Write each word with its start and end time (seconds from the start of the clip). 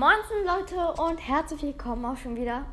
Moinsen 0.00 0.46
Leute 0.46 1.02
und 1.02 1.18
herzlich 1.18 1.60
willkommen 1.60 2.06
auch 2.06 2.16
schon 2.16 2.34
wieder 2.34 2.64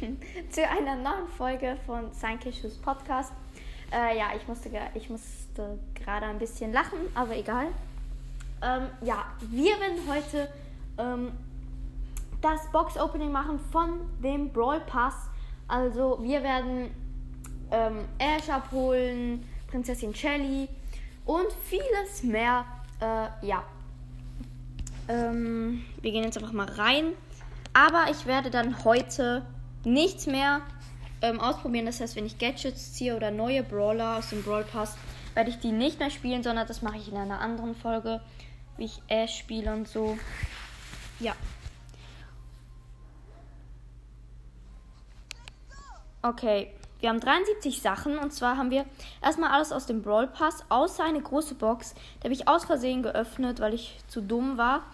zu 0.50 0.68
einer 0.68 0.94
neuen 0.94 1.26
Folge 1.36 1.76
von 1.84 2.12
Seinkisches 2.12 2.78
Podcast. 2.78 3.32
Äh, 3.92 4.16
ja, 4.16 4.26
ich 4.36 4.46
musste, 4.46 4.70
ich 4.94 5.10
musste 5.10 5.80
gerade 5.96 6.26
ein 6.26 6.38
bisschen 6.38 6.72
lachen, 6.72 7.00
aber 7.16 7.36
egal. 7.36 7.66
Ähm, 8.62 8.82
ja, 9.02 9.24
wir 9.50 9.80
werden 9.80 9.98
heute 10.08 10.48
ähm, 10.96 11.32
das 12.40 12.70
Box-Opening 12.70 13.32
machen 13.32 13.58
von 13.72 14.02
dem 14.22 14.52
Brawl 14.52 14.78
Pass. 14.78 15.28
Also 15.66 16.20
wir 16.22 16.40
werden 16.44 16.94
ähm, 17.72 18.04
Ash 18.18 18.48
abholen, 18.48 19.44
Prinzessin 19.72 20.14
Shelly 20.14 20.68
und 21.24 21.52
vieles 21.64 22.22
mehr. 22.22 22.64
Äh, 23.00 23.44
ja, 23.44 23.64
ähm, 25.08 25.84
wir 26.00 26.12
gehen 26.12 26.24
jetzt 26.24 26.38
einfach 26.38 26.52
mal 26.52 26.68
rein. 26.68 27.12
Aber 27.72 28.04
ich 28.10 28.26
werde 28.26 28.50
dann 28.50 28.84
heute 28.84 29.44
nichts 29.84 30.26
mehr 30.26 30.60
ähm, 31.22 31.40
ausprobieren. 31.40 31.86
Das 31.86 32.00
heißt, 32.00 32.16
wenn 32.16 32.26
ich 32.26 32.38
Gadgets 32.38 32.92
ziehe 32.94 33.16
oder 33.16 33.30
neue 33.30 33.62
Brawler 33.62 34.18
aus 34.18 34.30
dem 34.30 34.42
Brawl 34.42 34.64
Pass, 34.64 34.96
werde 35.34 35.50
ich 35.50 35.58
die 35.58 35.72
nicht 35.72 35.98
mehr 35.98 36.10
spielen, 36.10 36.42
sondern 36.42 36.66
das 36.66 36.82
mache 36.82 36.98
ich 36.98 37.08
in 37.08 37.16
einer 37.16 37.40
anderen 37.40 37.74
Folge, 37.74 38.20
wie 38.76 38.84
ich 38.84 39.02
Ash 39.08 39.38
spiele 39.38 39.72
und 39.72 39.88
so. 39.88 40.16
Ja. 41.18 41.34
Okay, 46.22 46.70
wir 47.04 47.10
haben 47.10 47.20
73 47.20 47.82
Sachen 47.82 48.18
und 48.18 48.32
zwar 48.32 48.56
haben 48.56 48.70
wir 48.70 48.86
erstmal 49.22 49.50
alles 49.50 49.72
aus 49.72 49.84
dem 49.84 50.00
Brawl 50.00 50.26
Pass, 50.26 50.64
außer 50.70 51.04
eine 51.04 51.20
große 51.20 51.54
Box. 51.54 51.92
Die 51.92 52.24
habe 52.24 52.32
ich 52.32 52.48
aus 52.48 52.64
Versehen 52.64 53.02
geöffnet, 53.02 53.60
weil 53.60 53.74
ich 53.74 53.98
zu 54.08 54.22
dumm 54.22 54.56
war. 54.56 54.84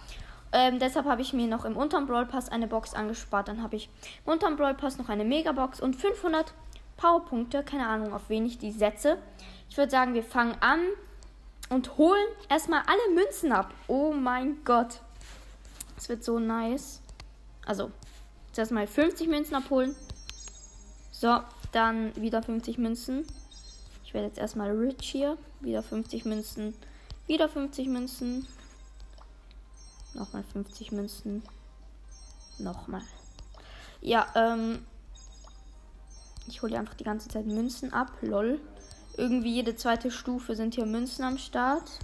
Ähm, 0.50 0.80
deshalb 0.80 1.06
habe 1.06 1.22
ich 1.22 1.32
mir 1.32 1.46
noch 1.46 1.64
im 1.64 1.76
unteren 1.76 2.08
Brawl 2.08 2.26
Pass 2.26 2.48
eine 2.48 2.66
Box 2.66 2.94
angespart. 2.94 3.46
Dann 3.46 3.62
habe 3.62 3.76
ich 3.76 3.88
im 4.26 4.32
unteren 4.32 4.56
Brawl 4.56 4.74
Pass 4.74 4.98
noch 4.98 5.08
eine 5.08 5.24
Megabox 5.24 5.80
und 5.80 5.94
500 5.94 6.52
Powerpunkte. 6.96 7.62
Keine 7.62 7.86
Ahnung, 7.86 8.12
auf 8.12 8.22
wen 8.26 8.44
ich 8.44 8.58
die 8.58 8.72
setze. 8.72 9.16
Ich 9.68 9.76
würde 9.76 9.92
sagen, 9.92 10.12
wir 10.12 10.24
fangen 10.24 10.56
an 10.58 10.80
und 11.68 11.96
holen 11.96 12.26
erstmal 12.48 12.80
alle 12.88 13.14
Münzen 13.14 13.52
ab. 13.52 13.72
Oh 13.86 14.12
mein 14.12 14.64
Gott. 14.64 15.00
Das 15.94 16.08
wird 16.08 16.24
so 16.24 16.40
nice. 16.40 17.02
Also, 17.66 17.92
zuerst 18.50 18.72
mal 18.72 18.88
50 18.88 19.28
Münzen 19.28 19.54
abholen. 19.54 19.94
So, 21.12 21.38
dann 21.72 22.14
wieder 22.16 22.42
50 22.42 22.78
Münzen. 22.78 23.26
Ich 24.04 24.14
werde 24.14 24.26
jetzt 24.28 24.38
erstmal 24.38 24.70
rich 24.70 25.10
hier. 25.10 25.38
Wieder 25.60 25.82
50 25.82 26.24
Münzen. 26.24 26.74
Wieder 27.26 27.48
50 27.48 27.88
Münzen. 27.88 28.46
Nochmal 30.14 30.42
50 30.52 30.92
Münzen. 30.92 31.42
Nochmal. 32.58 33.02
Ja, 34.00 34.26
ähm. 34.34 34.84
Ich 36.48 36.62
hole 36.62 36.76
einfach 36.78 36.94
die 36.94 37.04
ganze 37.04 37.28
Zeit 37.28 37.46
Münzen 37.46 37.92
ab. 37.92 38.10
Lol. 38.20 38.60
Irgendwie 39.16 39.54
jede 39.54 39.76
zweite 39.76 40.10
Stufe 40.10 40.56
sind 40.56 40.74
hier 40.74 40.86
Münzen 40.86 41.24
am 41.24 41.38
Start. 41.38 42.00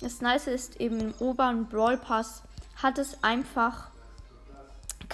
Das 0.00 0.20
Nice 0.20 0.48
ist 0.48 0.80
eben 0.80 0.98
im 1.00 1.14
oberen 1.20 1.68
Brawl 1.68 1.96
Pass 1.96 2.42
hat 2.74 2.98
es 2.98 3.22
einfach 3.22 3.91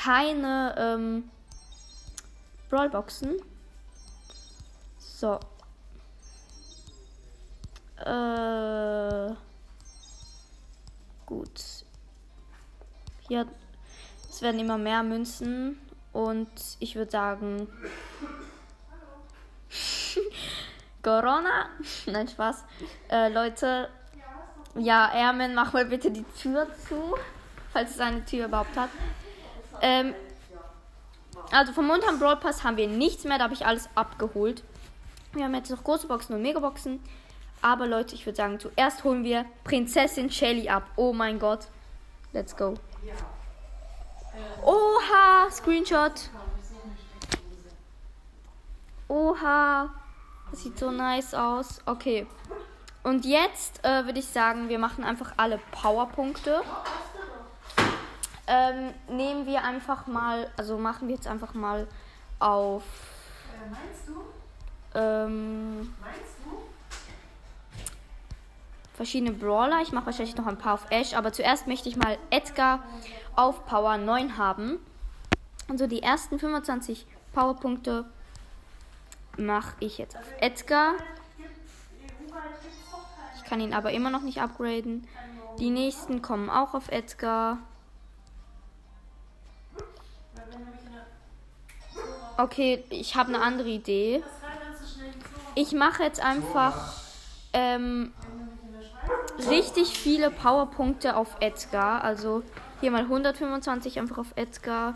keine 0.09 0.75
ähm, 0.79 1.31
Brawlboxen. 2.71 3.37
So. 4.99 5.39
Äh, 7.99 9.35
gut. 11.27 11.61
Hier, 13.29 13.47
es 14.31 14.41
werden 14.41 14.59
immer 14.59 14.79
mehr 14.79 15.03
Münzen 15.03 15.79
und 16.15 16.49
ich 16.79 16.97
würde 16.97 17.11
sagen. 17.11 17.69
Corona? 21.03 21.69
Nein, 22.07 22.29
Spaß. 22.29 22.65
Äh, 23.11 23.29
Leute, 23.29 23.91
ja, 24.75 25.09
Ermen, 25.09 25.55
mach 25.55 25.75
mal 25.75 25.85
bitte 25.85 26.11
die 26.11 26.25
Tür 26.41 26.67
zu, 26.89 27.15
falls 27.75 27.91
es 27.91 28.01
eine 28.01 28.25
Tür 28.25 28.47
überhaupt 28.47 28.75
hat. 28.75 28.89
Ähm, 29.81 30.15
also 31.51 31.73
vom 31.73 31.89
unteren 31.91 32.19
Brawl 32.19 32.37
Pass 32.37 32.65
haben 32.65 32.77
wir 32.77 32.89
nichts 32.89 33.25
mehr, 33.25 33.39
da 33.39 33.45
habe 33.45 33.55
ich 33.55 33.65
alles 33.65 33.89
abgeholt. 33.95 34.63
Wir 35.33 35.45
haben 35.45 35.55
jetzt 35.55 35.71
noch 35.71 35.85
große 35.85 36.07
Boxen 36.07 36.35
und 36.35 36.43
Megaboxen. 36.43 37.01
Aber 37.61 37.87
Leute, 37.87 38.15
ich 38.15 38.25
würde 38.25 38.37
sagen, 38.37 38.61
zuerst 38.61 39.05
holen 39.05 39.25
wir 39.25 39.45
Prinzessin 39.65 40.31
Shelly 40.31 40.69
ab. 40.69 40.85
Oh 40.97 41.13
mein 41.13 41.39
Gott. 41.39 41.67
Let's 42.33 42.57
go. 42.57 42.75
Oha, 44.63 45.51
Screenshot. 45.51 46.31
Oha. 49.09 49.91
Das 50.51 50.63
sieht 50.63 50.79
so 50.79 50.91
nice 50.91 51.35
aus. 51.35 51.81
Okay. 51.85 52.27
Und 53.03 53.25
jetzt 53.25 53.85
äh, 53.85 54.05
würde 54.05 54.19
ich 54.19 54.27
sagen, 54.27 54.69
wir 54.69 54.79
machen 54.79 55.05
einfach 55.05 55.33
alle 55.37 55.59
Powerpunkte 55.73 56.63
ähm, 58.49 58.95
nehmen 59.09 59.47
wir 59.47 59.63
einfach 59.63 60.07
mal, 60.07 60.51
also 60.57 60.79
machen 60.79 61.09
wir 61.09 61.15
jetzt 61.15 61.27
einfach 61.27 61.55
mal 61.55 61.87
auf. 62.39 62.83
Äh, 63.53 63.71
meinst 63.71 64.09
du? 64.09 64.99
Ähm, 64.99 65.77
Meinst 66.01 66.35
du? 66.45 66.59
verschiedene 68.95 69.33
Brawler. 69.33 69.81
Ich 69.83 69.93
mache 69.93 70.07
wahrscheinlich 70.07 70.37
noch 70.37 70.47
ein 70.47 70.59
paar 70.59 70.75
auf 70.75 70.87
Ash, 70.91 71.15
aber 71.15 71.33
zuerst 71.33 71.69
möchte 71.69 71.89
ich 71.89 71.97
mal 71.97 72.19
Edgar 72.31 72.83
auf 73.37 73.65
Power 73.67 73.97
9 73.97 74.39
haben. 74.39 74.79
Also 75.69 75.87
die 75.87 76.03
ersten 76.03 76.39
25 76.39 77.07
Powerpunkte 77.33 78.07
mache 79.37 79.75
ich 79.79 79.99
jetzt 79.99 80.17
auf 80.17 80.25
Edgar. 80.41 80.95
Ich 83.37 83.45
kann 83.45 83.61
ihn 83.61 83.73
aber 83.73 83.93
immer 83.93 84.11
noch 84.11 84.23
nicht 84.23 84.41
upgraden. 84.41 85.07
Die 85.61 85.71
nächsten 85.71 86.21
kommen 86.23 86.51
auch 86.51 86.75
auf 86.75 86.89
Edgar. 86.89 87.59
Okay, 92.37 92.85
ich 92.91 93.17
habe 93.17 93.31
eine 93.31 93.41
andere 93.43 93.69
Idee. 93.69 94.23
Ich 95.55 95.73
mache 95.73 96.05
jetzt 96.05 96.21
einfach 96.21 96.95
ähm, 97.53 98.13
richtig 99.49 99.99
viele 99.99 100.31
Powerpunkte 100.31 101.17
auf 101.17 101.37
Edgar. 101.41 102.05
Also 102.05 102.45
hier 102.81 102.93
mal 102.93 103.03
125 103.03 103.99
einfach 103.99 104.19
auf 104.19 104.33
Edgar. 104.37 104.95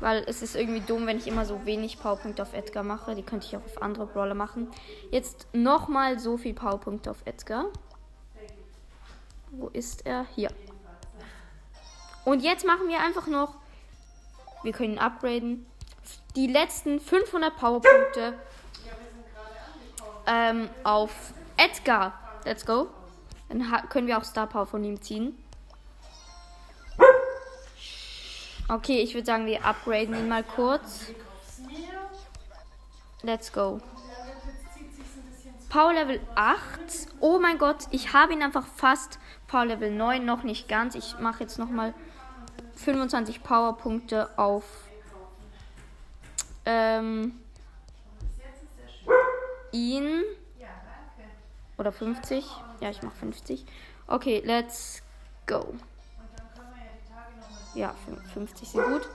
Weil 0.00 0.24
es 0.26 0.42
ist 0.42 0.54
irgendwie 0.54 0.80
dumm, 0.80 1.06
wenn 1.06 1.16
ich 1.16 1.26
immer 1.26 1.46
so 1.46 1.64
wenig 1.64 1.98
Powerpunkte 1.98 2.42
auf 2.42 2.52
Edgar 2.52 2.82
mache. 2.82 3.14
Die 3.14 3.22
könnte 3.22 3.46
ich 3.46 3.56
auch 3.56 3.64
auf 3.64 3.82
andere 3.82 4.06
Brawler 4.06 4.34
machen. 4.34 4.68
Jetzt 5.10 5.46
nochmal 5.54 6.18
so 6.18 6.36
viel 6.36 6.52
Powerpunkte 6.52 7.10
auf 7.10 7.22
Edgar. 7.24 7.66
Wo 9.50 9.68
ist 9.68 10.06
er? 10.06 10.26
Hier. 10.34 10.50
Und 12.24 12.42
jetzt 12.42 12.66
machen 12.66 12.88
wir 12.88 13.00
einfach 13.00 13.26
noch. 13.26 13.59
Wir 14.62 14.72
können 14.72 14.94
ihn 14.94 14.98
upgraden. 14.98 15.66
Die 16.36 16.46
letzten 16.46 17.00
500 17.00 17.56
Powerpunkte 17.56 18.34
ähm, 20.26 20.68
auf 20.84 21.32
Edgar. 21.56 22.18
Let's 22.44 22.64
go. 22.64 22.88
Dann 23.48 23.64
können 23.88 24.06
wir 24.06 24.16
auch 24.16 24.24
Star 24.24 24.46
Power 24.46 24.66
von 24.66 24.84
ihm 24.84 25.00
ziehen. 25.02 25.36
Okay, 28.68 29.00
ich 29.00 29.14
würde 29.14 29.26
sagen, 29.26 29.46
wir 29.46 29.64
upgraden 29.64 30.14
ihn 30.14 30.28
mal 30.28 30.44
kurz. 30.44 31.06
Let's 33.22 33.52
go. 33.52 33.80
Power 35.68 35.92
Level 35.92 36.20
8. 36.36 36.60
Oh 37.20 37.38
mein 37.40 37.58
Gott, 37.58 37.86
ich 37.90 38.12
habe 38.12 38.32
ihn 38.32 38.42
einfach 38.42 38.66
fast. 38.66 39.18
Power 39.48 39.66
Level 39.66 39.90
9, 39.90 40.24
noch 40.24 40.44
nicht 40.44 40.68
ganz. 40.68 40.94
Ich 40.94 41.18
mache 41.18 41.40
jetzt 41.40 41.58
nochmal 41.58 41.94
25 42.80 43.42
Powerpunkte 43.42 44.30
auf 44.38 44.64
ähm, 46.64 47.40
ihn. 49.72 50.22
Oder 51.78 51.92
50. 51.92 52.44
Ja, 52.80 52.90
ich 52.90 53.02
mache 53.02 53.16
50. 53.16 53.64
Okay, 54.06 54.42
let's 54.44 55.02
go. 55.46 55.74
Ja, 57.74 57.94
50 58.34 58.68
sind 58.68 58.84
gut. 58.84 59.08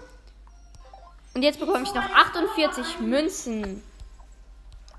Und 1.35 1.43
jetzt 1.43 1.59
bekomme 1.59 1.83
ich 1.83 1.93
noch 1.93 2.09
48 2.09 3.01
Münzen. 3.01 3.83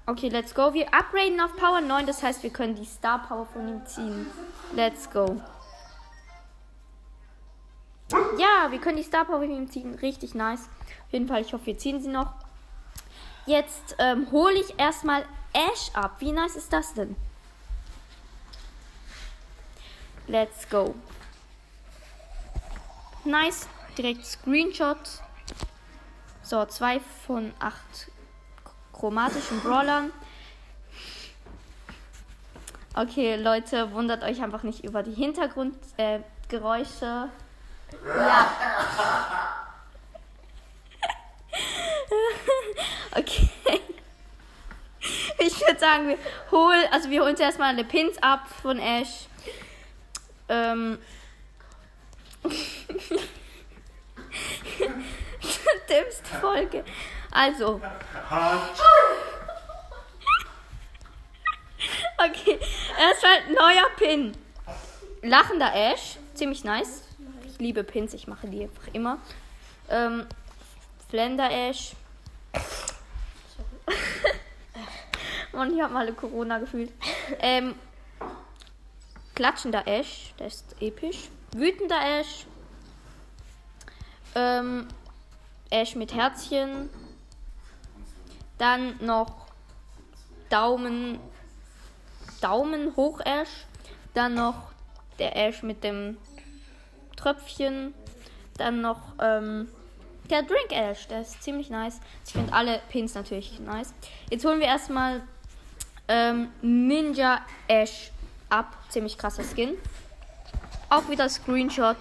Okay, 0.04 0.28
let's 0.28 0.54
go. 0.54 0.72
Wir 0.74 0.94
upgraden 0.94 1.40
auf 1.40 1.56
Power 1.56 1.80
9, 1.80 2.06
das 2.06 2.22
heißt, 2.22 2.44
wir 2.44 2.50
können 2.50 2.76
die 2.76 2.84
Star 2.84 3.26
Power 3.26 3.46
von 3.46 3.66
ihm 3.66 3.84
ziehen. 3.86 4.26
Let's 4.72 5.10
go. 5.10 5.40
Ja, 8.10 8.70
wir 8.70 8.80
können 8.80 8.96
die 8.96 9.02
Star 9.02 9.24
Power 9.24 9.40
von 9.40 9.50
ihm 9.50 9.70
ziehen. 9.70 9.94
Richtig 9.96 10.34
nice. 10.34 10.68
Auf 11.06 11.12
jeden 11.12 11.26
Fall, 11.26 11.42
ich 11.42 11.52
hoffe, 11.52 11.66
wir 11.66 11.78
ziehen 11.78 12.00
sie 12.00 12.08
noch. 12.08 12.32
Jetzt 13.46 13.96
ähm, 13.98 14.30
hole 14.30 14.54
ich 14.54 14.78
erstmal 14.78 15.24
Ash 15.52 15.90
ab. 15.94 16.16
Wie 16.20 16.32
nice 16.32 16.56
ist 16.56 16.72
das 16.72 16.94
denn? 16.94 17.16
Let's 20.28 20.68
go. 20.68 20.94
Nice. 23.24 23.68
Direkt 23.96 24.26
Screenshot. 24.26 24.98
So, 26.42 26.64
zwei 26.66 27.00
von 27.26 27.52
acht 27.58 28.10
chromatischen 28.92 29.60
Brawlern. 29.60 30.12
Okay, 32.94 33.36
Leute, 33.36 33.92
wundert 33.92 34.22
euch 34.22 34.42
einfach 34.42 34.62
nicht 34.62 34.84
über 34.84 35.02
die 35.02 35.14
Hintergrundgeräusche. 35.14 37.30
Äh. 37.30 37.45
Ja. 38.06 39.66
okay. 43.16 43.48
Ich 45.38 45.60
würde 45.60 45.78
sagen, 45.78 46.08
wir 46.08 46.18
holen, 46.50 46.84
also 46.90 47.10
wir 47.10 47.20
holen 47.20 47.30
uns 47.32 47.40
erstmal 47.40 47.70
eine 47.70 47.84
Pins 47.84 48.20
ab 48.22 48.48
von 48.62 48.78
Ash. 48.78 49.28
Ähm. 50.48 50.98
Dümmste 55.88 56.34
Folge. 56.40 56.84
Also. 57.30 57.80
Okay, 62.18 62.58
erstmal 62.98 63.52
neuer 63.52 63.90
Pin. 63.96 64.36
Lachender 65.22 65.72
Ash, 65.74 66.16
ziemlich 66.34 66.64
nice. 66.64 67.05
Ich 67.56 67.62
liebe 67.62 67.84
Pins, 67.84 68.12
ich 68.12 68.26
mache 68.26 68.48
die 68.48 68.64
einfach 68.64 68.88
immer. 68.92 69.16
Ähm, 69.88 70.26
Flender 71.08 71.50
Ash. 71.50 71.92
Mann, 75.54 75.74
ich 75.74 75.80
habe 75.80 75.94
mal 75.94 76.12
Corona 76.12 76.58
gefühlt. 76.58 76.92
Ähm, 77.40 77.74
klatschender 79.34 79.88
Ash, 79.88 80.34
der 80.38 80.48
ist 80.48 80.76
episch. 80.80 81.30
Wütender 81.52 81.98
Ash. 81.98 82.44
Ähm, 84.34 84.86
Ash 85.70 85.94
mit 85.94 86.12
Herzchen. 86.12 86.90
Dann 88.58 89.02
noch 89.02 89.46
Daumen, 90.50 91.18
Daumen 92.42 92.94
hoch 92.96 93.20
Ash. 93.20 93.64
Dann 94.12 94.34
noch 94.34 94.72
der 95.18 95.34
Ash 95.36 95.62
mit 95.62 95.82
dem 95.82 96.18
Tröpfchen. 97.16 97.94
Dann 98.58 98.80
noch 98.80 99.00
ähm, 99.20 99.68
der 100.30 100.42
Drink 100.42 100.70
Ash, 100.70 101.06
der 101.08 101.20
ist 101.20 101.42
ziemlich 101.42 101.70
nice. 101.70 102.00
Ich 102.24 102.32
finde 102.32 102.52
alle 102.52 102.80
Pins 102.88 103.14
natürlich 103.14 103.60
nice. 103.60 103.94
Jetzt 104.30 104.44
holen 104.44 104.60
wir 104.60 104.66
erstmal 104.66 105.22
ähm, 106.08 106.50
Ninja 106.62 107.40
Ash 107.68 108.10
ab. 108.48 108.76
Ziemlich 108.88 109.18
krasser 109.18 109.44
Skin. 109.44 109.74
Auch 110.88 111.08
wieder 111.08 111.28
Screenshot. 111.28 111.96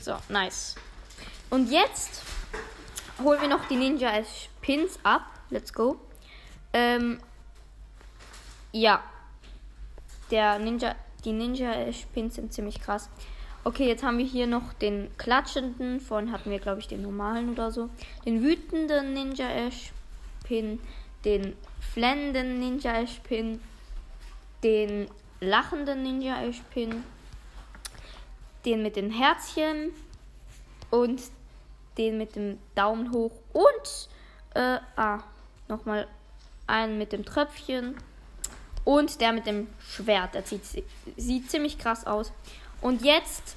So, 0.00 0.16
nice. 0.28 0.76
Und 1.50 1.70
jetzt 1.70 2.22
holen 3.22 3.40
wir 3.40 3.48
noch 3.48 3.66
die 3.66 3.76
Ninja 3.76 4.10
Ash 4.10 4.48
Pins 4.60 4.98
ab. 5.02 5.22
Let's 5.50 5.72
go. 5.72 6.00
Ähm, 6.72 7.20
ja. 8.72 9.02
Der 10.30 10.58
Ninja, 10.58 10.94
die 11.24 11.32
Ninja 11.32 11.72
Ash 11.72 12.06
Pins 12.12 12.36
sind 12.36 12.52
ziemlich 12.52 12.80
krass. 12.80 13.08
Okay, 13.64 13.86
jetzt 13.86 14.02
haben 14.02 14.18
wir 14.18 14.24
hier 14.24 14.46
noch 14.46 14.72
den 14.74 15.10
klatschenden. 15.18 16.00
Vorhin 16.00 16.32
hatten 16.32 16.50
wir, 16.50 16.60
glaube 16.60 16.80
ich, 16.80 16.88
den 16.88 17.02
normalen 17.02 17.50
oder 17.50 17.70
so. 17.70 17.90
Den 18.24 18.42
wütenden 18.42 19.12
Ninja 19.12 19.48
Ash 19.50 19.92
Pin. 20.44 20.80
Den 21.24 21.56
flennenden 21.92 22.58
Ninja 22.58 23.02
Ash 23.02 23.20
Pin. 23.24 23.60
Den 24.62 25.08
lachenden 25.40 26.02
Ninja 26.02 26.42
Ash 26.42 26.62
Pin. 26.72 27.04
Den 28.64 28.82
mit 28.82 28.96
den 28.96 29.10
Herzchen. 29.10 29.90
Und 30.90 31.20
den 31.98 32.18
mit 32.18 32.36
dem 32.36 32.58
Daumen 32.74 33.12
hoch. 33.12 33.32
Und, 33.52 34.08
äh, 34.54 34.78
ah, 34.96 35.18
nochmal 35.68 36.06
einen 36.66 36.98
mit 36.98 37.12
dem 37.12 37.24
Tröpfchen. 37.24 37.96
Und 38.84 39.20
der 39.20 39.32
mit 39.32 39.46
dem 39.46 39.68
Schwert. 39.78 40.34
Der 40.34 40.42
sieht, 40.42 40.62
sieht 41.16 41.50
ziemlich 41.50 41.78
krass 41.78 42.06
aus. 42.06 42.32
Und 42.80 43.02
jetzt 43.02 43.56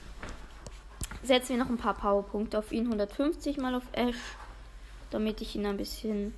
setzen 1.23 1.57
wir 1.57 1.63
noch 1.63 1.69
ein 1.69 1.77
paar 1.77 1.93
Powerpunkte 1.93 2.57
auf 2.57 2.71
ihn. 2.71 2.85
150 2.85 3.57
mal 3.57 3.75
auf 3.75 3.83
Ash. 3.93 4.17
Damit 5.11 5.41
ich 5.41 5.55
ihn 5.55 5.65
ein 5.65 5.77
bisschen 5.77 6.33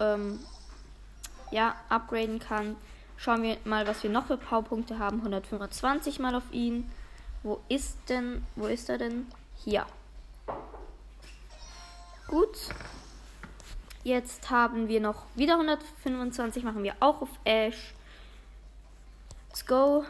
ähm, 0.00 0.40
ja, 1.50 1.76
upgraden 1.88 2.38
kann. 2.38 2.76
Schauen 3.16 3.42
wir 3.42 3.56
mal, 3.64 3.86
was 3.86 4.02
wir 4.02 4.10
noch 4.10 4.26
für 4.26 4.36
Powerpunkte 4.36 4.98
haben. 4.98 5.18
125 5.18 6.18
mal 6.18 6.34
auf 6.34 6.52
ihn. 6.52 6.90
Wo 7.42 7.60
ist 7.68 7.96
denn, 8.08 8.44
wo 8.56 8.66
ist 8.66 8.88
er 8.88 8.98
denn? 8.98 9.26
Hier. 9.56 9.86
Gut. 12.26 12.56
Jetzt 14.08 14.48
haben 14.48 14.88
wir 14.88 15.02
noch 15.02 15.26
wieder 15.34 15.56
125, 15.56 16.64
machen 16.64 16.82
wir 16.82 16.94
auch 17.00 17.20
auf 17.20 17.28
Ash. 17.44 17.92
Let's 19.48 19.66
go. 19.66 20.02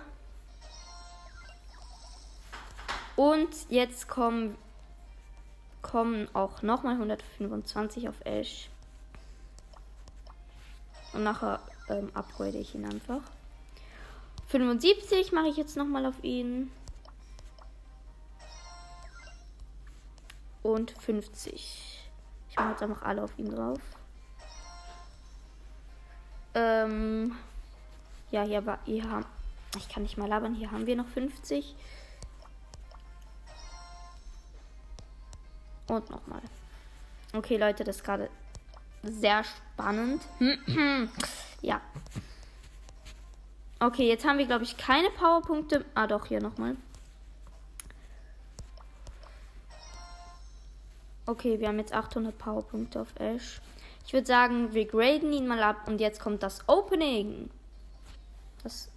Und 3.17 3.49
jetzt 3.71 4.06
kommen, 4.06 4.56
kommen 5.83 6.33
auch 6.33 6.62
nochmal 6.62 6.95
125 6.95 8.09
auf 8.09 8.15
Ash. 8.25 8.71
Und 11.12 11.25
nachher 11.25 11.61
ähm, 11.89 12.12
upgrade 12.15 12.56
ich 12.56 12.77
ihn 12.77 12.85
einfach. 12.85 13.23
75 14.47 15.33
mache 15.33 15.49
ich 15.49 15.56
jetzt 15.56 15.77
nochmal 15.77 16.06
auf 16.06 16.23
ihn. 16.23 16.71
Und 20.62 20.93
50. 20.93 21.98
Ich 22.58 22.64
mache 22.64 22.70
jetzt 22.72 22.82
einfach 22.82 23.02
alle 23.02 23.22
auf 23.22 23.38
ihn 23.38 23.55
drauf. 23.55 23.78
Ähm, 26.55 27.37
ja, 28.32 28.43
hier 28.43 28.66
war, 28.66 28.81
hier 28.84 29.08
haben, 29.08 29.25
ich 29.76 29.88
kann 29.88 30.02
nicht 30.02 30.19
mal 30.19 30.28
labern, 30.28 30.54
hier 30.54 30.73
haben 30.73 30.85
wir 30.85 30.97
noch 30.97 31.06
50. 31.06 31.76
Und 35.87 36.11
nochmal. 36.11 36.40
Okay, 37.33 37.59
Leute, 37.59 37.85
das 37.85 37.97
ist 37.97 38.04
gerade 38.04 38.28
sehr 39.04 39.44
spannend. 39.44 40.23
ja. 41.62 41.80
Okay, 43.78 44.09
jetzt 44.09 44.26
haben 44.26 44.38
wir, 44.38 44.47
glaube 44.47 44.64
ich, 44.64 44.76
keine 44.76 45.11
Powerpunkte. 45.11 45.85
Ah, 45.94 46.09
doch, 46.09 46.26
hier 46.26 46.42
nochmal. 46.42 46.76
Okay, 51.28 51.61
wir 51.61 51.68
haben 51.68 51.78
jetzt 51.78 51.92
800 51.92 52.38
Powerpunkte 52.38 53.02
auf 53.02 53.08
Ash. 53.20 53.61
Ich 54.06 54.14
würde 54.14 54.26
sagen, 54.26 54.73
wir 54.73 54.87
graden 54.87 55.30
ihn 55.30 55.47
mal 55.47 55.62
ab 55.62 55.87
und 55.87 56.00
jetzt 56.00 56.23
kommt 56.23 56.42
das 56.42 56.66
Opening. 56.66 57.50
Das 58.62 58.88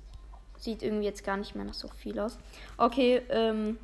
sieht 0.57 0.81
irgendwie 0.81 1.03
jetzt 1.03 1.25
gar 1.25 1.35
nicht 1.35 1.55
mehr 1.55 1.65
nach 1.65 1.73
so 1.73 1.89
viel 1.89 2.17
aus. 2.17 2.38
Okay, 2.77 3.21
ähm, 3.27 3.77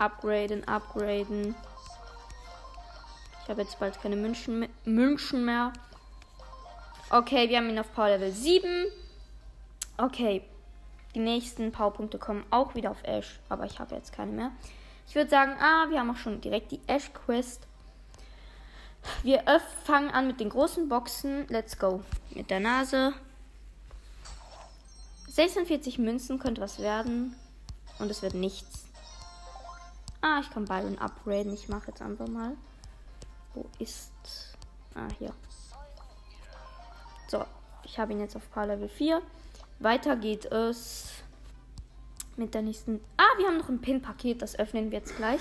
Upgraden, 0.00 0.66
upgraden. 0.66 1.54
Ich 3.44 3.48
habe 3.48 3.62
jetzt 3.62 3.78
bald 3.78 4.02
keine 4.02 4.16
München, 4.16 4.68
München 4.84 5.44
mehr. 5.44 5.72
Okay, 7.10 7.48
wir 7.48 7.58
haben 7.58 7.70
ihn 7.70 7.78
auf 7.78 7.94
Power 7.94 8.08
Level 8.08 8.32
7. 8.32 8.86
Okay. 9.98 10.42
Die 11.14 11.20
nächsten 11.20 11.70
Powerpunkte 11.70 12.18
kommen 12.18 12.44
auch 12.50 12.74
wieder 12.74 12.90
auf 12.90 13.04
Ash, 13.04 13.38
aber 13.48 13.66
ich 13.66 13.78
habe 13.78 13.94
jetzt 13.94 14.12
keine 14.12 14.32
mehr. 14.32 14.50
Ich 15.08 15.14
würde 15.14 15.30
sagen, 15.30 15.56
ah, 15.58 15.88
wir 15.88 16.00
haben 16.00 16.10
auch 16.10 16.16
schon 16.16 16.40
direkt 16.42 16.70
die 16.70 16.80
Ash 16.86 17.10
Quest. 17.14 17.66
Wir 19.22 19.42
fangen 19.84 20.10
an 20.10 20.26
mit 20.26 20.38
den 20.38 20.50
großen 20.50 20.88
Boxen. 20.88 21.46
Let's 21.48 21.78
go. 21.78 22.02
Mit 22.30 22.50
der 22.50 22.60
Nase. 22.60 23.14
46 25.28 25.98
Münzen 25.98 26.38
könnte 26.38 26.60
was 26.60 26.78
werden. 26.78 27.34
Und 27.98 28.10
es 28.10 28.20
wird 28.20 28.34
nichts. 28.34 28.84
Ah, 30.20 30.40
ich 30.40 30.50
kann 30.50 30.66
Byron 30.66 30.98
upgraden. 30.98 31.54
Ich 31.54 31.68
mache 31.68 31.88
jetzt 31.88 32.02
einfach 32.02 32.28
mal. 32.28 32.52
Wo 33.54 33.64
ist. 33.78 34.12
Ah, 34.94 35.08
hier. 35.18 35.32
So, 37.28 37.44
ich 37.82 37.98
habe 37.98 38.12
ihn 38.12 38.20
jetzt 38.20 38.36
auf 38.36 38.50
Paar 38.50 38.66
Level 38.66 38.88
4. 38.88 39.22
Weiter 39.78 40.16
geht 40.16 40.44
es 40.46 41.17
mit 42.38 42.54
der 42.54 42.62
nächsten. 42.62 43.00
Ah, 43.16 43.38
wir 43.38 43.46
haben 43.46 43.58
noch 43.58 43.68
ein 43.68 43.80
Pin-Paket. 43.80 44.42
Das 44.42 44.58
öffnen 44.58 44.90
wir 44.90 44.98
jetzt 44.98 45.16
gleich. 45.16 45.40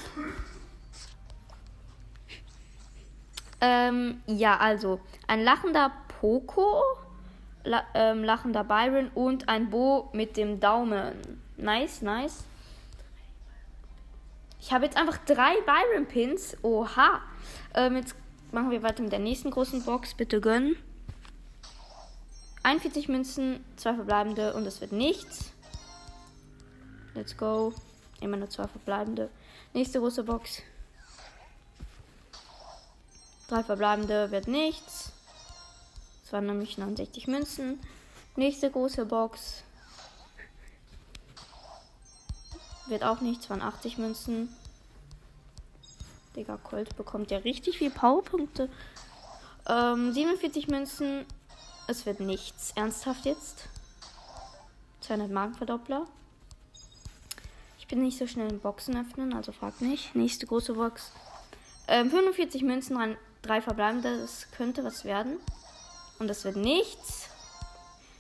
Ähm, 3.60 4.22
ja, 4.28 4.58
also 4.58 5.00
ein 5.28 5.44
lachender 5.44 5.92
Poco, 6.20 6.84
la 7.64 7.84
ähm, 7.96 8.24
lachender 8.24 8.64
Byron 8.64 9.10
und 9.16 9.50
ein 9.50 9.70
Bo 9.70 10.10
mit 10.14 10.38
dem 10.38 10.60
Daumen. 10.60 11.14
Nice, 11.58 12.02
nice. 12.02 12.44
Ich 14.60 14.72
habe 14.74 14.86
jetzt 14.86 14.98
einfach 14.98 15.18
drei 15.26 15.54
Byron-Pins. 15.66 16.58
Oha. 16.62 17.22
Ähm, 17.74 17.96
jetzt 17.96 18.16
machen 18.52 18.72
wir 18.72 18.84
weiter 18.84 19.02
mit 19.02 19.12
der 19.12 19.20
nächsten 19.20 19.50
großen 19.50 19.84
Box. 19.84 20.14
Bitte 20.14 20.42
gönnen. 20.42 20.76
41 22.64 23.08
Münzen, 23.08 23.64
zwei 23.78 23.94
verbleibende 23.94 24.54
und 24.54 24.66
es 24.66 24.82
wird 24.82 24.92
nichts. 24.92 25.54
Let's 27.18 27.36
go. 27.36 27.74
Immer 28.22 28.38
nur 28.38 28.48
zwei 28.48 28.68
verbleibende. 28.68 29.32
Nächste 29.74 30.00
große 30.00 30.24
Box. 30.24 30.62
Drei 33.48 33.64
verbleibende 33.64 34.30
wird 34.30 34.48
nichts. 34.48 35.12
Es 36.24 36.32
waren 36.32 36.46
nämlich 36.46 36.78
69 36.78 37.26
Münzen. 37.26 37.80
Nächste 38.36 38.70
große 38.70 39.08
Box. 39.08 39.64
Wird 42.86 43.04
auch 43.04 43.22
nichts, 43.22 43.50
waren 43.50 43.64
80 43.64 43.98
Münzen. 43.98 44.56
Digga, 46.36 46.58
Colt 46.58 46.96
bekommt 46.98 47.32
ja 47.32 47.40
richtig 47.40 47.80
viel 47.80 47.90
Powerpunkte. 47.90 48.70
Ähm, 49.68 50.14
47 50.14 50.68
Münzen. 50.68 51.26
Es 51.88 52.06
wird 52.06 52.20
nichts. 52.20 52.74
Ernsthaft 52.76 53.26
jetzt? 53.26 53.70
200 55.02 55.32
Markenverdoppler. 55.32 56.06
Ich 57.88 57.96
bin 57.96 58.04
nicht 58.04 58.18
so 58.18 58.28
schnell 58.28 58.50
in 58.52 58.60
Boxen 58.60 58.98
öffnen, 58.98 59.34
also 59.34 59.54
frag 59.54 59.80
nicht. 59.80 60.14
Nächste 60.14 60.46
große 60.46 60.74
Box. 60.74 61.14
Ähm, 61.88 62.10
45 62.12 62.64
Münzen, 62.64 63.16
drei 63.42 63.62
verbleibende. 63.62 64.20
Das 64.20 64.52
könnte 64.52 64.84
was 64.84 65.06
werden. 65.06 65.38
Und 66.20 66.28
das 66.28 66.44
wird 66.44 66.58
nichts. 66.58 67.30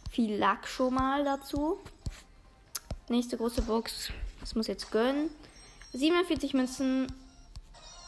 Viel 0.09 0.37
Lack 0.37 0.69
schon 0.69 0.93
mal 0.93 1.25
dazu. 1.25 1.79
Nächste 3.09 3.35
große 3.35 3.61
Box. 3.63 4.09
Das 4.39 4.55
muss 4.55 4.67
jetzt 4.67 4.89
gönnen. 4.89 5.29
47 5.91 6.53
Münzen. 6.53 7.11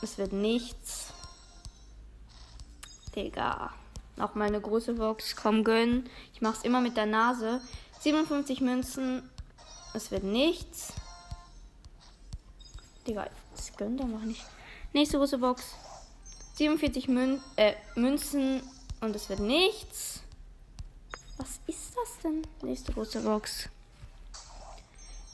Es 0.01 0.17
wird 0.17 0.31
nichts. 0.31 1.11
Digga. 3.17 3.73
Nochmal 4.15 4.47
eine 4.47 4.61
große 4.61 4.93
Box. 4.93 5.35
Komm, 5.35 5.65
gönnen. 5.65 6.09
Ich 6.33 6.39
mach's 6.39 6.63
immer 6.63 6.79
mit 6.79 6.95
der 6.95 7.05
Nase. 7.05 7.59
57 7.99 8.61
Münzen. 8.61 9.29
Es 9.93 10.09
wird 10.09 10.23
nichts. 10.23 10.93
Digga, 13.08 13.27
das 13.56 13.75
gönnt 13.75 14.01
einfach 14.01 14.22
nicht. 14.22 14.46
Nächste 14.94 15.18
große 15.18 15.38
Box. 15.38 15.75
47 16.56 17.08
Mün 17.08 17.41
äh, 17.56 17.74
Münzen 17.96 18.62
und 19.01 19.15
es 19.15 19.29
wird 19.29 19.39
nichts. 19.39 20.22
Was 21.38 21.60
ist 21.68 21.96
das 21.96 22.20
denn? 22.24 22.41
Nächste 22.62 22.91
große 22.91 23.22
Box. 23.22 23.70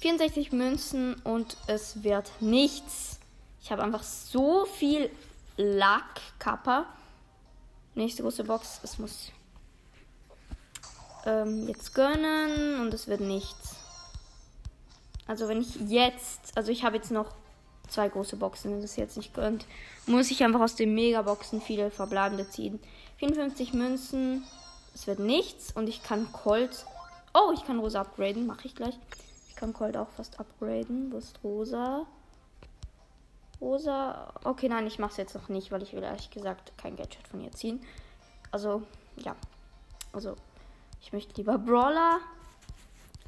64 0.02 0.52
Münzen 0.52 1.16
und 1.24 1.58
es 1.68 2.04
wird 2.04 2.32
nichts. 2.40 3.20
Ich 3.62 3.72
habe 3.72 3.82
einfach 3.82 4.04
so 4.04 4.66
viel 4.66 5.10
Lack, 5.58 6.22
Kappa. 6.38 6.86
Nächste 7.96 8.22
große 8.22 8.44
Box. 8.44 8.82
Es 8.84 9.00
muss 9.00 9.32
ähm, 11.26 11.68
jetzt 11.68 11.96
gönnen 11.96 12.82
und 12.82 12.94
es 12.94 13.08
wird 13.08 13.22
nichts. 13.22 13.78
Also 15.28 15.48
wenn 15.48 15.62
ich 15.62 15.76
jetzt, 15.88 16.56
also 16.56 16.72
ich 16.72 16.84
habe 16.84 16.98
jetzt 16.98 17.10
noch 17.10 17.34
zwei 17.96 18.10
große 18.10 18.36
Boxen, 18.36 18.72
wenn 18.72 18.82
das 18.82 18.98
jetzt 18.98 19.18
nicht 19.18 19.34
gönnt, 19.34 19.66
muss 20.06 20.30
ich 20.30 20.44
einfach 20.44 20.60
aus 20.60 20.75
den 20.75 20.94
Megaboxen 20.94 21.62
viele 21.62 21.90
verbleibende 21.90 22.48
ziehen. 22.50 22.80
54 23.18 23.74
Münzen, 23.74 24.44
es 24.94 25.08
wird 25.08 25.20
nichts 25.20 25.72
und 25.72 25.88
ich 25.88 26.04
kann 26.04 26.32
Colt. 26.32 26.86
Oh, 27.34 27.52
ich 27.54 27.66
kann 27.66 27.80
Rosa 27.80 28.02
upgraden, 28.02 28.46
mache 28.46 28.68
ich 28.68 28.75
gleich. 28.75 28.98
Ich 29.50 29.56
kann 29.56 29.74
Colt 29.74 29.96
auch 29.96 30.10
fast 30.10 30.40
upgraden. 30.40 31.12
Wo 31.12 31.18
ist 31.18 31.40
Rosa? 31.44 32.06
Rosa. 33.62 34.34
Okay, 34.44 34.68
nein, 34.68 34.86
ich 34.88 35.00
mache 35.00 35.12
es 35.12 35.18
jetzt 35.18 35.34
noch 35.34 35.48
nicht, 35.48 35.72
weil 35.72 35.82
ich 35.82 35.94
will 35.94 36.04
ehrlich 36.04 36.30
gesagt 36.30 36.74
kein 36.78 36.98
Gadget 36.98 37.28
von 37.30 37.42
ihr 37.42 37.52
ziehen. 37.52 37.82
Also, 38.52 38.84
ja. 39.16 39.36
Also, 40.12 40.36
ich 41.02 41.14
möchte 41.14 41.36
lieber 41.36 41.58
Brawler 41.58 42.20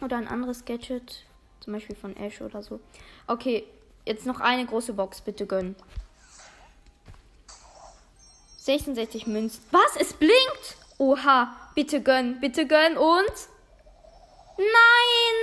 oder 0.01 0.17
ein 0.17 0.27
anderes 0.27 0.65
Gadget. 0.65 1.23
Zum 1.61 1.73
Beispiel 1.73 1.95
von 1.95 2.15
Ash 2.17 2.41
oder 2.41 2.61
so. 2.61 2.79
Okay, 3.27 3.65
Jetzt 4.07 4.25
noch 4.25 4.39
eine 4.39 4.65
große 4.65 4.93
Box, 4.93 5.19
bitte 5.19 5.45
gönnen. 5.45 5.75
66 8.59 9.27
Münzen. 9.27 9.61
Was? 9.71 9.97
Es 9.99 10.13
blinkt! 10.13 10.77
Oha, 10.97 11.53
bitte 11.75 12.01
gönnen, 12.01 12.39
bitte 12.39 12.65
gönnen 12.65 12.97
und. 12.97 13.33
Nein! 14.57 15.37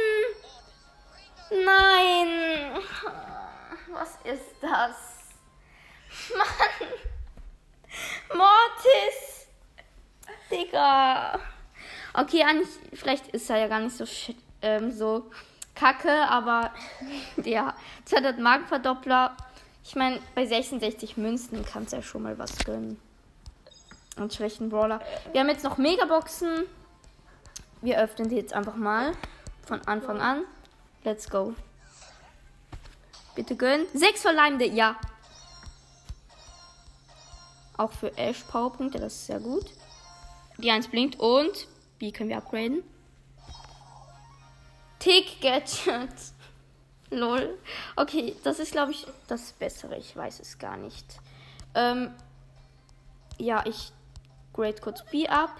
Nein! 1.62 2.82
Was 3.92 4.16
ist 4.24 4.54
das? 4.62 4.96
Mann! 6.38 6.88
Mortis! 8.34 9.46
Digga! 10.50 11.38
Okay, 12.14 12.42
eigentlich, 12.44 12.70
vielleicht 12.94 13.28
ist 13.28 13.50
er 13.50 13.58
ja 13.58 13.68
gar 13.68 13.80
nicht 13.80 13.94
so 13.94 14.06
ähm, 14.62 14.90
so 14.90 15.30
kacke, 15.74 16.28
aber 16.28 16.72
ja, 17.42 17.74
200 18.04 18.38
Markenverdoppler. 18.38 19.36
Ich 19.84 19.96
meine, 19.96 20.20
bei 20.34 20.46
66 20.46 21.16
Münzen 21.16 21.64
kannst 21.64 21.92
du 21.92 21.96
ja 21.96 22.02
schon 22.02 22.22
mal 22.22 22.38
was 22.38 22.56
gönnen. 22.58 23.00
Und 24.16 24.32
schlechten 24.32 24.70
Brawler. 24.70 25.00
Wir 25.32 25.40
haben 25.40 25.48
jetzt 25.48 25.64
noch 25.64 25.76
Megaboxen. 25.76 26.64
Wir 27.82 27.98
öffnen 27.98 28.28
die 28.28 28.36
jetzt 28.36 28.54
einfach 28.54 28.76
mal 28.76 29.12
von 29.66 29.80
Anfang 29.86 30.20
an. 30.20 30.44
Let's 31.02 31.28
go. 31.28 31.54
Bitte 33.34 33.56
gönnen. 33.56 33.86
Sechs 33.92 34.22
Verleimende, 34.22 34.66
ja. 34.66 34.96
Auch 37.76 37.92
für 37.92 38.16
Ash 38.16 38.42
Powerpunkte, 38.44 39.00
das 39.00 39.14
ist 39.14 39.26
sehr 39.26 39.40
gut. 39.40 39.66
Die 40.58 40.70
1 40.70 40.88
blinkt 40.88 41.18
und 41.18 41.66
wie 41.98 42.12
können 42.12 42.28
wir 42.28 42.36
upgraden? 42.36 42.84
Tick 45.04 45.38
Gadget. 45.42 46.14
Lol. 47.10 47.58
Okay, 47.94 48.34
das 48.42 48.58
ist, 48.58 48.72
glaube 48.72 48.92
ich, 48.92 49.06
das 49.28 49.52
Bessere. 49.52 49.98
Ich 49.98 50.16
weiß 50.16 50.40
es 50.40 50.58
gar 50.58 50.78
nicht. 50.78 51.04
Ähm, 51.74 52.14
ja, 53.36 53.62
ich 53.66 53.92
grade 54.54 54.80
kurz 54.80 55.04
B 55.04 55.28
ab. 55.28 55.54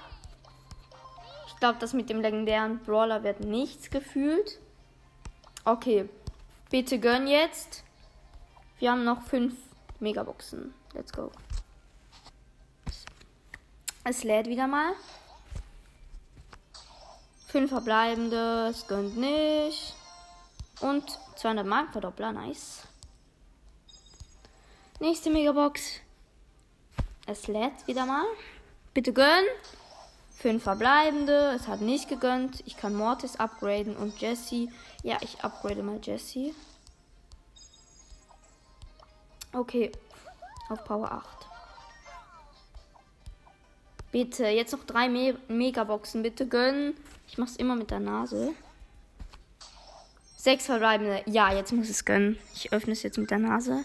Ich 1.47 1.57
glaube, 1.57 1.79
das 1.79 1.93
mit 1.93 2.09
dem 2.09 2.23
legendären 2.23 2.79
Brawler 2.79 3.23
wird 3.23 3.41
nichts 3.41 3.91
gefühlt. 3.91 4.59
Okay, 5.67 6.09
bitte 6.71 6.99
gönn 6.99 7.27
jetzt. 7.27 7.85
Wir 8.79 8.93
haben 8.93 9.05
noch 9.05 9.25
fünf 9.25 9.57
Megaboxen. 10.01 10.73
Let's 10.95 11.13
go. 11.13 11.31
Es 14.05 14.25
lädt 14.25 14.47
wieder 14.47 14.69
mal. 14.69 14.95
Fünf 17.55 17.71
verbleibende, 17.71 18.67
es 18.71 18.89
gönnt 18.89 19.17
nicht. 19.17 19.95
Und 20.81 21.05
200 21.37 21.65
Mark 21.65 21.93
Verdoppler, 21.93 22.33
nice. 22.33 22.83
Nächste 24.99 25.31
Megabox. 25.31 26.01
Es 27.29 27.47
lädt 27.47 27.87
wieder 27.87 28.07
mal. 28.07 28.25
Bitte 28.93 29.13
gönn. 29.13 29.45
Fünf 30.37 30.65
verbleibende, 30.65 31.53
es 31.55 31.69
hat 31.69 31.81
nicht 31.81 32.09
gegönnt. 32.09 32.61
Ich 32.67 32.77
kann 32.77 32.93
Mortis 32.93 33.37
upgraden 33.37 33.97
und 33.97 34.21
Jesse. 34.21 34.67
Ja, 35.05 35.19
ich 35.21 35.45
upgrade 35.45 35.85
mal 35.85 36.01
Jesse. 36.03 36.53
Okay, 39.53 39.93
auf 40.71 40.83
Power 40.83 41.13
8. 41.13 41.44
Bitte, 44.15 44.47
jetzt 44.47 44.71
noch 44.71 44.85
drei 44.85 45.09
Me 45.09 45.37
Megaboxen. 45.49 46.23
Bitte 46.23 46.47
gönnen. 46.47 46.95
Ich 47.27 47.37
mach's 47.37 47.57
immer 47.57 47.75
mit 47.75 47.91
der 47.91 47.99
Nase. 47.99 48.55
Sechs 50.37 50.67
verbleibende. 50.67 51.25
Ja, 51.27 51.53
jetzt 51.53 51.73
muss 51.73 51.89
es 51.91 52.05
gönnen. 52.05 52.39
Ich 52.55 52.73
öffne 52.73 52.93
es 52.93 53.03
jetzt 53.03 53.19
mit 53.19 53.33
der 53.33 53.41
Nase. 53.41 53.83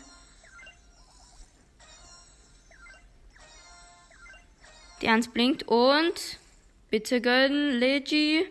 Die 5.01 5.07
Eins 5.07 5.29
blinkt 5.29 5.63
und. 5.63 6.37
Bitte 6.91 7.21
gönnen, 7.21 7.79
Legi. 7.79 8.45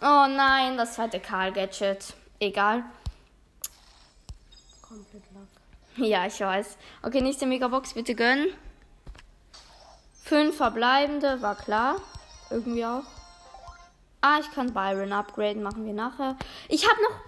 Oh 0.00 0.26
nein, 0.26 0.78
das 0.78 0.94
zweite 0.94 1.20
Karl-Gadget. 1.20 2.14
Egal. 2.40 2.82
Komplett 4.80 5.24
Lack. 5.34 6.08
Ja, 6.08 6.26
ich 6.26 6.40
weiß. 6.40 6.78
Okay, 7.02 7.20
nächste 7.20 7.44
Megabox, 7.44 7.92
bitte 7.92 8.14
gönnen. 8.14 8.54
Fünf 10.32 10.56
verbleibende, 10.56 11.42
war 11.42 11.54
klar. 11.54 12.00
Irgendwie 12.48 12.86
auch. 12.86 13.04
Ah, 14.22 14.38
ich 14.40 14.50
kann 14.50 14.72
Byron 14.72 15.12
upgraden, 15.12 15.62
machen 15.62 15.84
wir 15.84 15.92
nachher. 15.92 16.38
Ich 16.70 16.88
habe 16.88 17.02
noch 17.02 17.20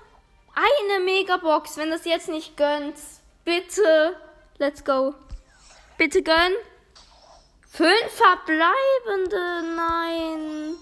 eine 0.55 1.05
Megabox, 1.05 1.77
wenn 1.77 1.91
das 1.91 2.07
jetzt 2.07 2.31
nicht 2.31 2.57
gönnt. 2.57 2.97
Bitte. 3.45 4.17
Let's 4.57 4.83
go. 4.87 5.13
Bitte 5.99 6.23
gönn. 6.23 6.55
Fünf 7.69 8.09
verbleibende, 8.09 9.77
nein. 9.77 10.77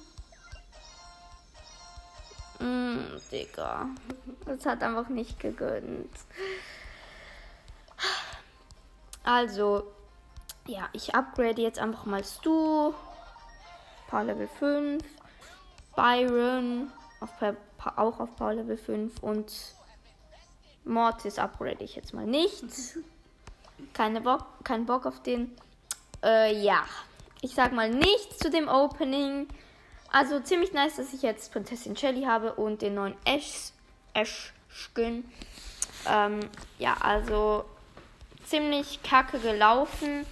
Mm, 2.61 3.21
Digga. 3.33 3.89
Das 4.47 4.65
hat 4.65 4.81
einfach 4.85 5.09
nicht 5.09 5.41
gegönnt. 5.41 6.15
Also, 9.25 9.93
Ja, 10.67 10.89
ich 10.93 11.15
upgrade 11.15 11.61
jetzt 11.61 11.79
einfach 11.79 12.05
mal 12.05 12.23
Stu. 12.25 12.93
Power 14.09 14.25
Level 14.25 14.49
5. 14.49 15.03
Byron. 15.97 16.93
Auf, 17.21 17.31
auch 17.97 18.21
auf 18.21 18.37
Power 18.37 18.55
Level 18.55 18.77
5. 18.77 19.23
Und 19.23 19.53
Mortis 20.85 21.39
upgrade 21.39 21.83
ich 21.83 21.97
jetzt 21.97 22.15
mal 22.15 22.27
nicht. 22.27 22.65
Keine 23.93 24.21
Bock, 24.21 24.47
kein 24.63 24.87
Bock 24.87 25.07
auf 25.07 25.23
den. 25.23 25.51
Äh, 26.23 26.63
ja. 26.63 26.85
Ich 27.41 27.55
sag 27.55 27.73
mal 27.73 27.91
nichts 27.91 28.39
zu 28.39 28.49
dem 28.49 28.69
Opening. 28.69 29.49
Also 30.13 30.39
ziemlich 30.39 30.73
nice, 30.73 30.97
dass 30.97 31.13
ich 31.13 31.23
jetzt 31.23 31.53
Prinzessin 31.53 31.97
Shelly 31.97 32.23
habe 32.23 32.53
und 32.55 32.81
den 32.83 32.95
neuen 32.95 33.17
Ash, 33.25 33.73
Ash 34.15 34.53
Skin. 34.69 35.25
Ähm, 36.07 36.41
ja, 36.79 36.97
also 37.01 37.65
ziemlich 38.45 39.03
kacke 39.03 39.41
gelaufen. 39.41 40.25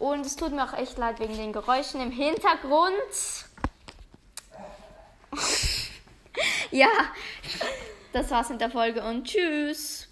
Und 0.00 0.24
es 0.24 0.34
tut 0.34 0.52
mir 0.52 0.64
auch 0.64 0.72
echt 0.72 0.96
leid 0.96 1.20
wegen 1.20 1.36
den 1.36 1.52
Geräuschen 1.52 2.00
im 2.00 2.10
Hintergrund. 2.10 2.94
ja, 6.70 6.88
das 8.14 8.30
war's 8.30 8.48
mit 8.48 8.62
der 8.62 8.70
Folge 8.70 9.04
und 9.04 9.24
tschüss. 9.24 10.09